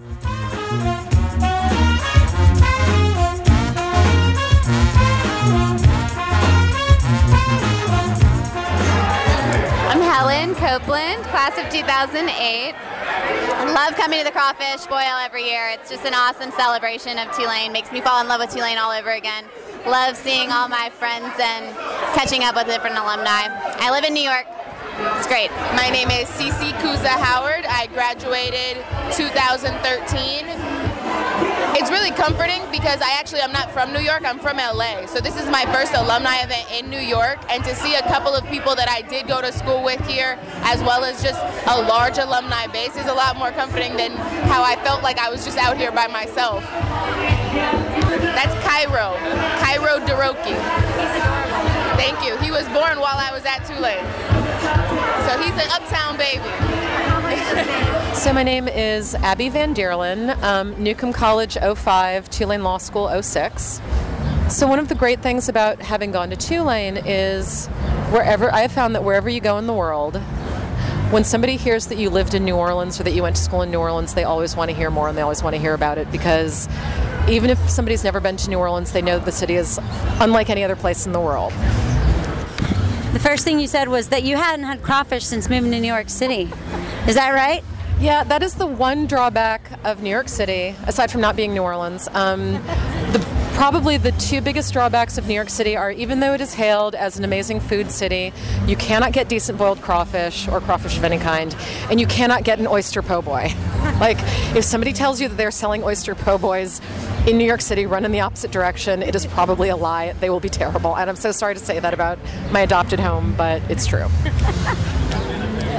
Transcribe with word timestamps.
I'm 0.00 0.06
Helen 10.00 10.54
Copeland, 10.54 11.24
class 11.24 11.58
of 11.58 11.68
2008. 11.72 12.74
Love 13.74 13.96
coming 13.96 14.18
to 14.18 14.24
the 14.24 14.30
Crawfish 14.30 14.86
Boil 14.86 15.00
every 15.00 15.42
year. 15.44 15.70
It's 15.70 15.90
just 15.90 16.04
an 16.04 16.14
awesome 16.14 16.52
celebration 16.52 17.18
of 17.18 17.32
Tulane. 17.32 17.72
Makes 17.72 17.90
me 17.90 18.00
fall 18.00 18.20
in 18.20 18.28
love 18.28 18.40
with 18.40 18.50
Tulane 18.50 18.78
all 18.78 18.92
over 18.92 19.10
again. 19.10 19.46
Love 19.84 20.16
seeing 20.16 20.52
all 20.52 20.68
my 20.68 20.90
friends 20.90 21.34
and 21.40 21.74
catching 22.14 22.44
up 22.44 22.54
with 22.54 22.66
different 22.66 22.96
alumni. 22.96 23.48
I 23.80 23.90
live 23.90 24.04
in 24.04 24.14
New 24.14 24.22
York. 24.22 24.46
It's 25.00 25.28
great. 25.28 25.50
My 25.76 25.90
name 25.90 26.10
is 26.10 26.28
Cece 26.30 26.72
Kuza 26.80 27.06
Howard. 27.06 27.64
I 27.68 27.86
graduated 27.86 28.84
2013 29.14 30.88
it's 31.78 31.90
really 31.90 32.10
comforting 32.10 32.60
because 32.72 33.00
I 33.00 33.12
actually 33.18 33.40
I'm 33.40 33.52
not 33.52 33.70
from 33.70 33.92
New 33.92 34.00
York. 34.00 34.22
I'm 34.24 34.40
from 34.40 34.56
LA. 34.56 35.06
So 35.06 35.20
this 35.20 35.40
is 35.40 35.48
my 35.48 35.64
first 35.72 35.94
alumni 35.94 36.42
event 36.42 36.66
in 36.72 36.90
New 36.90 36.98
York, 36.98 37.38
and 37.48 37.62
to 37.64 37.74
see 37.74 37.94
a 37.94 38.02
couple 38.02 38.34
of 38.34 38.44
people 38.46 38.74
that 38.74 38.88
I 38.90 39.02
did 39.02 39.28
go 39.28 39.40
to 39.40 39.52
school 39.52 39.84
with 39.84 40.04
here, 40.06 40.38
as 40.62 40.82
well 40.82 41.04
as 41.04 41.22
just 41.22 41.38
a 41.68 41.80
large 41.82 42.18
alumni 42.18 42.66
base, 42.66 42.96
is 42.96 43.06
a 43.06 43.14
lot 43.14 43.36
more 43.36 43.52
comforting 43.52 43.96
than 43.96 44.12
how 44.50 44.62
I 44.62 44.76
felt 44.82 45.02
like 45.02 45.18
I 45.18 45.30
was 45.30 45.44
just 45.44 45.56
out 45.56 45.76
here 45.76 45.92
by 45.92 46.08
myself. 46.08 46.64
That's 48.34 48.54
Cairo, 48.66 49.14
Cairo 49.62 50.04
Deroki. 50.04 50.58
Thank 51.96 52.24
you. 52.24 52.36
He 52.38 52.50
was 52.50 52.66
born 52.68 52.98
while 52.98 53.18
I 53.18 53.30
was 53.32 53.44
at 53.44 53.64
Tulane, 53.64 54.04
so 55.26 55.38
he's 55.42 55.52
an 55.52 55.70
uptown 55.70 56.16
baby. 56.16 56.44
So 58.18 58.32
my 58.32 58.42
name 58.42 58.66
is 58.66 59.14
Abby 59.14 59.48
Van 59.48 59.74
Deerlin, 59.76 60.36
um, 60.42 60.82
Newcomb 60.82 61.12
College 61.12 61.56
05, 61.56 62.28
Tulane 62.28 62.64
Law 62.64 62.78
School 62.78 63.22
06. 63.22 63.80
So 64.48 64.66
one 64.66 64.80
of 64.80 64.88
the 64.88 64.96
great 64.96 65.20
things 65.20 65.48
about 65.48 65.80
having 65.80 66.10
gone 66.10 66.30
to 66.30 66.36
Tulane 66.36 66.96
is 66.96 67.68
wherever 68.10 68.52
I 68.52 68.62
have 68.62 68.72
found 68.72 68.96
that 68.96 69.04
wherever 69.04 69.28
you 69.28 69.40
go 69.40 69.56
in 69.58 69.68
the 69.68 69.72
world, 69.72 70.16
when 71.10 71.22
somebody 71.22 71.56
hears 71.56 71.86
that 71.86 71.98
you 71.98 72.10
lived 72.10 72.34
in 72.34 72.44
New 72.44 72.56
Orleans 72.56 72.98
or 72.98 73.04
that 73.04 73.12
you 73.12 73.22
went 73.22 73.36
to 73.36 73.42
school 73.42 73.62
in 73.62 73.70
New 73.70 73.78
Orleans, 73.78 74.14
they 74.14 74.24
always 74.24 74.56
want 74.56 74.70
to 74.70 74.76
hear 74.76 74.90
more 74.90 75.08
and 75.08 75.16
they 75.16 75.22
always 75.22 75.42
want 75.42 75.54
to 75.54 75.60
hear 75.60 75.74
about 75.74 75.96
it 75.96 76.10
because 76.10 76.68
even 77.28 77.50
if 77.50 77.70
somebody's 77.70 78.02
never 78.02 78.20
been 78.20 78.36
to 78.36 78.50
New 78.50 78.58
Orleans, 78.58 78.92
they 78.92 79.02
know 79.02 79.18
the 79.18 79.30
city 79.30 79.54
is 79.54 79.78
unlike 80.18 80.50
any 80.50 80.64
other 80.64 80.76
place 80.76 81.06
in 81.06 81.12
the 81.12 81.20
world. 81.20 81.52
The 83.18 83.24
first 83.24 83.42
thing 83.42 83.58
you 83.58 83.66
said 83.66 83.88
was 83.88 84.10
that 84.10 84.22
you 84.22 84.36
hadn't 84.36 84.64
had 84.64 84.80
crawfish 84.80 85.24
since 85.24 85.50
moving 85.50 85.72
to 85.72 85.80
New 85.80 85.88
York 85.88 86.08
City. 86.08 86.48
Is 87.08 87.16
that 87.16 87.30
right? 87.30 87.64
Yeah, 87.98 88.22
that 88.22 88.44
is 88.44 88.54
the 88.54 88.64
one 88.64 89.08
drawback 89.08 89.72
of 89.84 90.04
New 90.04 90.08
York 90.08 90.28
City, 90.28 90.76
aside 90.86 91.10
from 91.10 91.20
not 91.20 91.34
being 91.34 91.52
New 91.52 91.62
Orleans. 91.62 92.06
Um, 92.12 92.52
the, 93.10 93.18
probably 93.54 93.96
the 93.96 94.12
two 94.12 94.40
biggest 94.40 94.72
drawbacks 94.72 95.18
of 95.18 95.26
New 95.26 95.34
York 95.34 95.50
City 95.50 95.76
are 95.76 95.90
even 95.90 96.20
though 96.20 96.32
it 96.32 96.40
is 96.40 96.54
hailed 96.54 96.94
as 96.94 97.18
an 97.18 97.24
amazing 97.24 97.58
food 97.58 97.90
city, 97.90 98.32
you 98.68 98.76
cannot 98.76 99.12
get 99.12 99.28
decent 99.28 99.58
boiled 99.58 99.82
crawfish 99.82 100.46
or 100.46 100.60
crawfish 100.60 100.96
of 100.96 101.02
any 101.02 101.18
kind, 101.18 101.56
and 101.90 101.98
you 101.98 102.06
cannot 102.06 102.44
get 102.44 102.60
an 102.60 102.68
oyster 102.68 103.02
po' 103.02 103.20
boy. 103.20 103.52
like, 103.98 104.18
if 104.54 104.62
somebody 104.62 104.92
tells 104.92 105.20
you 105.20 105.26
that 105.26 105.34
they're 105.34 105.50
selling 105.50 105.82
oyster 105.82 106.14
po' 106.14 106.38
boys 106.38 106.80
in 107.28 107.36
New 107.36 107.44
York 107.44 107.60
City, 107.60 107.84
run 107.84 108.06
in 108.06 108.12
the 108.12 108.20
opposite 108.20 108.50
direction, 108.50 109.02
it 109.02 109.14
is 109.14 109.26
probably 109.26 109.68
a 109.68 109.76
lie. 109.76 110.12
They 110.14 110.30
will 110.30 110.40
be 110.40 110.48
terrible. 110.48 110.96
And 110.96 111.10
I'm 111.10 111.16
so 111.16 111.30
sorry 111.30 111.54
to 111.54 111.60
say 111.60 111.78
that 111.78 111.92
about 111.92 112.18
my 112.50 112.60
adopted 112.60 112.98
home, 113.00 113.34
but 113.36 113.62
it's 113.70 113.86
true. 113.86 114.06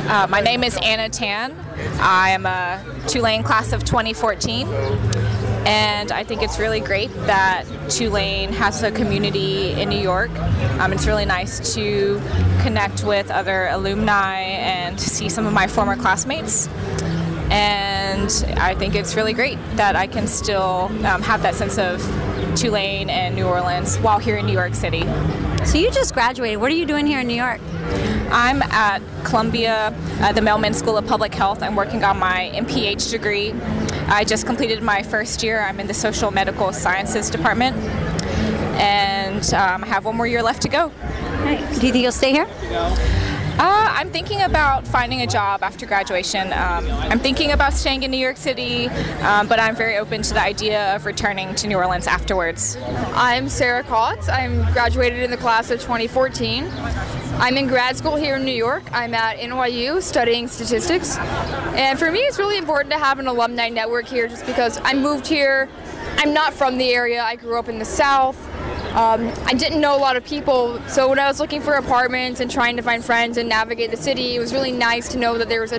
Uh, 0.00 0.26
my 0.28 0.40
name 0.40 0.64
is 0.64 0.76
Anna 0.82 1.08
Tan. 1.08 1.56
I 2.00 2.30
am 2.30 2.44
a 2.44 2.84
Tulane 3.06 3.44
class 3.44 3.72
of 3.72 3.84
2014. 3.84 4.66
And 5.66 6.10
I 6.10 6.24
think 6.24 6.42
it's 6.42 6.58
really 6.58 6.80
great 6.80 7.14
that 7.26 7.64
Tulane 7.88 8.52
has 8.52 8.82
a 8.82 8.90
community 8.90 9.70
in 9.70 9.88
New 9.88 10.00
York. 10.00 10.32
Um, 10.80 10.92
it's 10.92 11.06
really 11.06 11.26
nice 11.26 11.74
to 11.74 12.20
connect 12.60 13.04
with 13.04 13.30
other 13.30 13.68
alumni 13.68 14.40
and 14.40 15.00
see 15.00 15.28
some 15.28 15.46
of 15.46 15.52
my 15.52 15.68
former 15.68 15.94
classmates. 15.96 16.66
And 17.52 17.79
I 18.10 18.74
think 18.74 18.94
it's 18.94 19.14
really 19.14 19.32
great 19.32 19.58
that 19.76 19.96
I 19.96 20.06
can 20.06 20.26
still 20.26 20.90
um, 21.06 21.22
have 21.22 21.42
that 21.42 21.54
sense 21.54 21.78
of 21.78 22.00
Tulane 22.56 23.08
and 23.08 23.34
New 23.34 23.46
Orleans 23.46 23.96
while 23.98 24.18
here 24.18 24.36
in 24.36 24.46
New 24.46 24.52
York 24.52 24.74
City. 24.74 25.02
So 25.64 25.78
you 25.78 25.90
just 25.90 26.14
graduated. 26.14 26.60
What 26.60 26.70
are 26.72 26.74
you 26.74 26.86
doing 26.86 27.06
here 27.06 27.20
in 27.20 27.26
New 27.26 27.34
York? 27.36 27.60
I'm 28.32 28.62
at 28.62 29.02
Columbia, 29.24 29.94
uh, 30.20 30.32
the 30.32 30.40
Mailman 30.40 30.74
School 30.74 30.96
of 30.96 31.06
Public 31.06 31.34
Health. 31.34 31.62
I'm 31.62 31.76
working 31.76 32.04
on 32.04 32.18
my 32.18 32.50
MPH 32.54 33.10
degree. 33.10 33.52
I 34.08 34.24
just 34.24 34.46
completed 34.46 34.82
my 34.82 35.02
first 35.02 35.42
year. 35.42 35.60
I'm 35.60 35.80
in 35.80 35.86
the 35.86 35.92
Sociomedical 35.92 36.72
Sciences 36.74 37.30
Department, 37.30 37.76
and 38.80 39.44
um, 39.54 39.84
I 39.84 39.86
have 39.86 40.04
one 40.04 40.16
more 40.16 40.26
year 40.26 40.42
left 40.42 40.62
to 40.62 40.68
go. 40.68 40.90
Do 40.90 41.86
you 41.86 41.92
think 41.92 41.96
you'll 41.96 42.12
stay 42.12 42.32
here? 42.32 42.46
Uh, 43.58 43.88
I'm 43.90 44.10
thinking 44.10 44.42
about 44.42 44.86
finding 44.86 45.22
a 45.22 45.26
job 45.26 45.62
after 45.62 45.86
graduation. 45.86 46.52
Um, 46.52 46.86
I'm 47.10 47.18
thinking 47.18 47.52
about 47.52 47.72
staying 47.72 48.02
in 48.02 48.10
New 48.10 48.16
York 48.16 48.36
City, 48.36 48.88
um, 49.20 49.48
but 49.48 49.58
I'm 49.58 49.76
very 49.76 49.98
open 49.98 50.22
to 50.22 50.34
the 50.34 50.42
idea 50.42 50.94
of 50.94 51.04
returning 51.04 51.54
to 51.56 51.66
New 51.66 51.76
Orleans 51.76 52.06
afterwards. 52.06 52.76
I'm 53.14 53.48
Sarah 53.48 53.82
Kautz. 53.82 54.28
I'm 54.28 54.62
graduated 54.72 55.22
in 55.22 55.30
the 55.30 55.36
class 55.36 55.70
of 55.70 55.80
2014. 55.80 56.70
I'm 57.34 57.56
in 57.56 57.66
grad 57.66 57.96
school 57.96 58.16
here 58.16 58.36
in 58.36 58.44
New 58.44 58.52
York. 58.52 58.84
I'm 58.92 59.14
at 59.14 59.38
NYU 59.38 60.02
studying 60.02 60.48
statistics. 60.48 61.16
And 61.18 61.98
for 61.98 62.10
me, 62.10 62.20
it's 62.20 62.38
really 62.38 62.58
important 62.58 62.92
to 62.92 62.98
have 62.98 63.18
an 63.18 63.26
alumni 63.26 63.68
network 63.68 64.06
here 64.06 64.28
just 64.28 64.46
because 64.46 64.78
I 64.84 64.94
moved 64.94 65.26
here. 65.26 65.68
I'm 66.16 66.34
not 66.34 66.52
from 66.52 66.78
the 66.78 66.90
area. 66.90 67.22
I 67.22 67.36
grew 67.36 67.58
up 67.58 67.68
in 67.68 67.78
the 67.78 67.84
South. 67.84 68.49
Um, 68.90 69.32
I 69.44 69.54
didn't 69.54 69.80
know 69.80 69.96
a 69.96 69.98
lot 69.98 70.16
of 70.16 70.24
people, 70.24 70.80
so 70.88 71.08
when 71.08 71.20
I 71.20 71.28
was 71.28 71.38
looking 71.38 71.60
for 71.60 71.74
apartments 71.74 72.40
and 72.40 72.50
trying 72.50 72.76
to 72.76 72.82
find 72.82 73.04
friends 73.04 73.36
and 73.36 73.48
navigate 73.48 73.92
the 73.92 73.96
city, 73.96 74.34
it 74.34 74.40
was 74.40 74.52
really 74.52 74.72
nice 74.72 75.08
to 75.10 75.18
know 75.18 75.38
that 75.38 75.48
there 75.48 75.60
was 75.60 75.70
a 75.70 75.78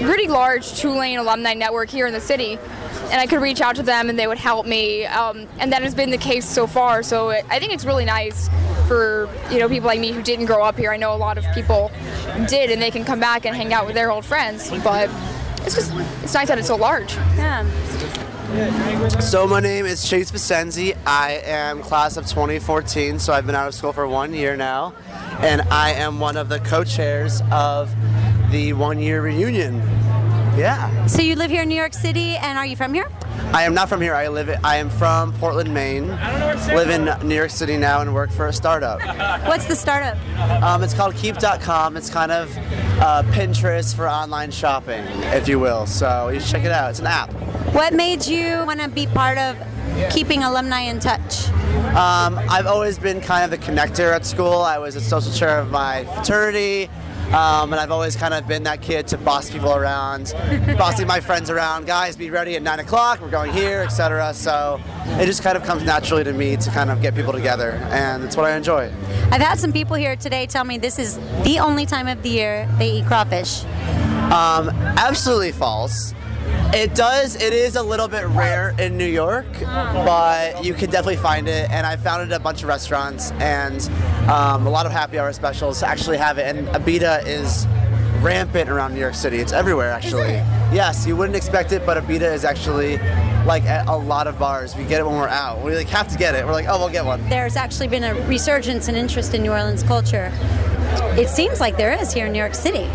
pretty 0.00 0.26
large 0.26 0.72
Tulane 0.78 1.18
alumni 1.18 1.52
network 1.52 1.90
here 1.90 2.06
in 2.06 2.14
the 2.14 2.20
city, 2.20 2.58
and 3.10 3.20
I 3.20 3.26
could 3.26 3.42
reach 3.42 3.60
out 3.60 3.76
to 3.76 3.82
them 3.82 4.08
and 4.08 4.18
they 4.18 4.26
would 4.26 4.38
help 4.38 4.64
me, 4.64 5.04
um, 5.04 5.46
and 5.58 5.70
that 5.72 5.82
has 5.82 5.94
been 5.94 6.10
the 6.10 6.16
case 6.16 6.48
so 6.48 6.66
far. 6.66 7.02
So 7.02 7.28
it, 7.28 7.44
I 7.50 7.58
think 7.58 7.72
it's 7.72 7.84
really 7.84 8.06
nice 8.06 8.48
for 8.88 9.28
you 9.50 9.58
know 9.58 9.68
people 9.68 9.88
like 9.88 10.00
me 10.00 10.12
who 10.12 10.22
didn't 10.22 10.46
grow 10.46 10.64
up 10.64 10.78
here. 10.78 10.92
I 10.92 10.96
know 10.96 11.14
a 11.14 11.16
lot 11.16 11.36
of 11.36 11.44
people 11.52 11.90
did, 12.48 12.70
and 12.70 12.80
they 12.80 12.90
can 12.90 13.04
come 13.04 13.20
back 13.20 13.44
and 13.44 13.54
hang 13.54 13.74
out 13.74 13.84
with 13.84 13.94
their 13.94 14.10
old 14.10 14.24
friends, 14.24 14.70
but 14.82 15.10
it's 15.66 15.74
just 15.74 15.92
it's 16.22 16.32
nice 16.32 16.48
that 16.48 16.58
it's 16.58 16.68
so 16.68 16.76
large. 16.76 17.12
Yeah. 17.36 17.66
So 19.20 19.44
my 19.44 19.58
name 19.58 19.86
is 19.86 20.08
Chase 20.08 20.30
Vicenzi. 20.30 20.96
I 21.04 21.42
am 21.44 21.82
class 21.82 22.16
of 22.16 22.26
2014, 22.26 23.18
so 23.18 23.32
I've 23.32 23.44
been 23.44 23.56
out 23.56 23.66
of 23.66 23.74
school 23.74 23.92
for 23.92 24.06
one 24.06 24.32
year 24.32 24.56
now, 24.56 24.94
and 25.40 25.62
I 25.62 25.94
am 25.94 26.20
one 26.20 26.36
of 26.36 26.48
the 26.48 26.60
co-chairs 26.60 27.42
of 27.50 27.92
the 28.52 28.72
one-year 28.74 29.20
reunion. 29.20 29.78
Yeah. 30.56 31.06
So 31.06 31.22
you 31.22 31.34
live 31.34 31.50
here 31.50 31.62
in 31.62 31.68
New 31.68 31.74
York 31.74 31.92
City, 31.92 32.36
and 32.36 32.56
are 32.56 32.64
you 32.64 32.76
from 32.76 32.94
here? 32.94 33.10
I 33.52 33.64
am 33.64 33.74
not 33.74 33.88
from 33.88 34.00
here. 34.00 34.14
I 34.14 34.28
live. 34.28 34.48
I 34.62 34.76
am 34.76 34.90
from 34.90 35.32
Portland, 35.34 35.74
Maine. 35.74 36.08
Live 36.08 36.90
in 36.90 37.28
New 37.28 37.34
York 37.34 37.50
City 37.50 37.76
now 37.76 38.00
and 38.00 38.14
work 38.14 38.30
for 38.30 38.46
a 38.46 38.52
startup. 38.52 39.00
What's 39.46 39.66
the 39.66 39.74
startup? 39.76 40.16
Um, 40.62 40.84
it's 40.84 40.94
called 40.94 41.16
Keep.com. 41.16 41.96
It's 41.96 42.10
kind 42.10 42.30
of 42.30 42.56
uh, 43.00 43.24
Pinterest 43.32 43.94
for 43.94 44.08
online 44.08 44.52
shopping, 44.52 45.04
if 45.34 45.48
you 45.48 45.58
will. 45.58 45.86
So 45.86 46.28
you 46.28 46.38
should 46.38 46.50
check 46.50 46.64
it 46.64 46.72
out. 46.72 46.90
It's 46.90 47.00
an 47.00 47.06
app. 47.06 47.30
What 47.76 47.92
made 47.92 48.26
you 48.26 48.64
want 48.64 48.80
to 48.80 48.88
be 48.88 49.06
part 49.06 49.36
of 49.36 49.54
keeping 50.10 50.42
alumni 50.42 50.80
in 50.84 50.98
touch? 50.98 51.50
Um, 51.94 52.40
I've 52.48 52.64
always 52.64 52.98
been 52.98 53.20
kind 53.20 53.44
of 53.44 53.50
the 53.50 53.58
connector 53.66 54.14
at 54.14 54.24
school. 54.24 54.62
I 54.62 54.78
was 54.78 54.96
a 54.96 55.00
social 55.02 55.30
chair 55.30 55.58
of 55.58 55.70
my 55.70 56.06
fraternity. 56.14 56.88
Um, 57.34 57.74
and 57.74 57.74
I've 57.74 57.90
always 57.90 58.16
kind 58.16 58.32
of 58.32 58.48
been 58.48 58.62
that 58.62 58.80
kid 58.80 59.06
to 59.08 59.18
boss 59.18 59.50
people 59.50 59.74
around, 59.74 60.32
bossing 60.78 61.06
my 61.06 61.20
friends 61.20 61.50
around. 61.50 61.86
Guys, 61.86 62.16
be 62.16 62.30
ready 62.30 62.56
at 62.56 62.62
nine 62.62 62.80
o'clock. 62.80 63.20
We're 63.20 63.28
going 63.28 63.52
here, 63.52 63.82
etc. 63.82 64.32
So 64.32 64.80
it 65.20 65.26
just 65.26 65.42
kind 65.42 65.58
of 65.58 65.62
comes 65.62 65.84
naturally 65.84 66.24
to 66.24 66.32
me 66.32 66.56
to 66.56 66.70
kind 66.70 66.88
of 66.88 67.02
get 67.02 67.14
people 67.14 67.34
together, 67.34 67.72
and 67.90 68.24
it's 68.24 68.38
what 68.38 68.46
I 68.46 68.56
enjoy. 68.56 68.90
I've 69.30 69.42
had 69.42 69.58
some 69.58 69.74
people 69.74 69.96
here 69.96 70.16
today 70.16 70.46
tell 70.46 70.64
me 70.64 70.78
this 70.78 70.98
is 70.98 71.18
the 71.42 71.58
only 71.58 71.84
time 71.84 72.08
of 72.08 72.22
the 72.22 72.30
year 72.30 72.66
they 72.78 72.92
eat 72.92 73.06
crawfish. 73.06 73.64
Um, 74.32 74.70
absolutely 74.96 75.52
false. 75.52 76.14
It 76.76 76.94
does. 76.94 77.36
It 77.36 77.54
is 77.54 77.76
a 77.76 77.82
little 77.82 78.06
bit 78.06 78.26
rare 78.26 78.74
in 78.78 78.98
New 78.98 79.06
York, 79.06 79.46
but 79.62 80.62
you 80.62 80.74
can 80.74 80.90
definitely 80.90 81.16
find 81.16 81.48
it. 81.48 81.70
And 81.70 81.86
I 81.86 81.96
found 81.96 82.20
it 82.20 82.34
at 82.34 82.38
a 82.38 82.44
bunch 82.44 82.60
of 82.60 82.68
restaurants, 82.68 83.30
and 83.40 83.80
um, 84.28 84.66
a 84.66 84.70
lot 84.70 84.84
of 84.84 84.92
happy 84.92 85.18
hour 85.18 85.32
specials 85.32 85.82
actually 85.82 86.18
have 86.18 86.36
it. 86.36 86.54
And 86.54 86.68
Abita 86.68 87.26
is 87.26 87.66
rampant 88.22 88.68
around 88.68 88.92
New 88.92 89.00
York 89.00 89.14
City. 89.14 89.38
It's 89.38 89.54
everywhere, 89.54 89.90
actually. 89.90 90.34
Yes, 90.70 91.06
you 91.06 91.16
wouldn't 91.16 91.34
expect 91.34 91.72
it, 91.72 91.86
but 91.86 91.96
Abita 91.96 92.30
is 92.30 92.44
actually 92.44 92.98
like 93.46 93.64
at 93.64 93.88
a 93.88 93.96
lot 93.96 94.26
of 94.26 94.38
bars. 94.38 94.76
We 94.76 94.84
get 94.84 95.00
it 95.00 95.06
when 95.06 95.16
we're 95.16 95.28
out. 95.28 95.64
We 95.64 95.74
like 95.74 95.88
have 95.88 96.08
to 96.08 96.18
get 96.18 96.34
it. 96.34 96.44
We're 96.44 96.52
like, 96.52 96.66
oh, 96.68 96.78
we'll 96.78 96.90
get 96.90 97.06
one. 97.06 97.26
There's 97.30 97.56
actually 97.56 97.88
been 97.88 98.04
a 98.04 98.14
resurgence 98.26 98.88
in 98.88 98.96
interest 98.96 99.32
in 99.32 99.40
New 99.40 99.52
Orleans 99.52 99.82
culture. 99.82 100.30
It 101.16 101.30
seems 101.30 101.58
like 101.58 101.78
there 101.78 101.92
is 101.92 102.12
here 102.12 102.26
in 102.26 102.32
New 102.32 102.38
York 102.38 102.54
City. 102.54 102.86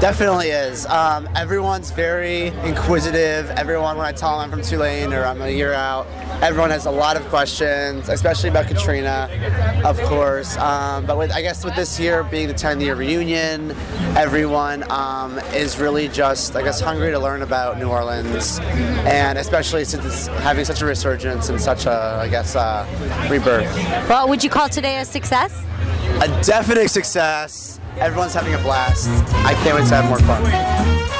Definitely 0.00 0.48
is. 0.48 0.86
Um, 0.86 1.28
everyone's 1.34 1.90
very 1.90 2.48
inquisitive. 2.64 3.50
Everyone, 3.50 3.96
when 3.96 4.06
I 4.06 4.12
tell 4.12 4.32
them 4.32 4.40
I'm 4.40 4.50
from 4.50 4.62
Tulane 4.62 5.12
or 5.12 5.24
I'm 5.24 5.40
a 5.40 5.48
year 5.48 5.72
out, 5.72 6.06
everyone 6.42 6.70
has 6.70 6.86
a 6.86 6.90
lot 6.90 7.16
of 7.16 7.22
questions, 7.28 8.08
especially 8.08 8.50
about 8.50 8.66
Katrina, 8.66 9.30
of 9.84 10.00
course. 10.02 10.56
Um, 10.58 11.06
but 11.06 11.16
with, 11.16 11.32
I 11.32 11.42
guess 11.42 11.64
with 11.64 11.74
this 11.76 11.98
year 12.00 12.22
being 12.24 12.48
the 12.48 12.54
10 12.54 12.80
year 12.80 12.94
reunion, 12.94 13.70
everyone 14.16 14.90
um, 14.90 15.38
is 15.54 15.78
really 15.78 16.08
just, 16.08 16.56
I 16.56 16.62
guess, 16.62 16.80
hungry 16.80 17.10
to 17.10 17.18
learn 17.18 17.42
about 17.42 17.78
New 17.78 17.88
Orleans, 17.88 18.58
and 19.06 19.38
especially 19.38 19.84
since 19.84 20.04
it's 20.04 20.26
having 20.42 20.64
such 20.64 20.82
a 20.82 20.86
resurgence 20.86 21.48
and 21.48 21.60
such 21.60 21.86
a, 21.86 22.18
I 22.20 22.28
guess, 22.28 22.56
uh, 22.56 22.86
rebirth. 23.30 23.74
Well, 24.08 24.28
would 24.28 24.42
you 24.42 24.50
call 24.50 24.68
today 24.68 24.98
a 24.98 25.04
success? 25.04 25.64
A 26.20 26.28
definite 26.42 26.88
success. 26.90 27.80
Everyone's 27.98 28.34
having 28.34 28.54
a 28.54 28.58
blast. 28.58 29.08
I 29.46 29.54
can't 29.62 29.76
wait 29.76 29.86
to 29.88 29.94
have 29.94 30.08
more 30.08 30.18
fun. 30.18 31.13